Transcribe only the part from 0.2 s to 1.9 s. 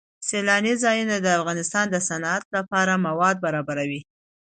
سیلانی ځایونه د افغانستان